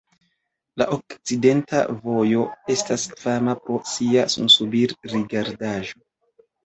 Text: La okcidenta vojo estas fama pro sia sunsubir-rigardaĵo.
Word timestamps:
La 0.81 0.85
okcidenta 0.95 1.81
vojo 2.07 2.45
estas 2.77 3.05
fama 3.25 3.55
pro 3.67 3.77
sia 3.93 4.25
sunsubir-rigardaĵo. 4.37 6.01